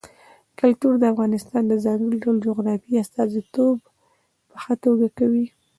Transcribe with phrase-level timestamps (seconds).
[0.59, 3.75] کلتور د افغانستان د ځانګړي ډول جغرافیې استازیتوب
[4.49, 5.45] په ښه توګه کوي.